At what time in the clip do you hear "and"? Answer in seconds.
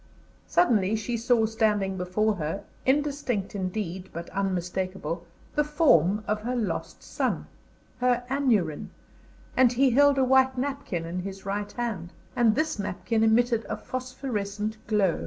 9.55-9.73, 12.35-12.55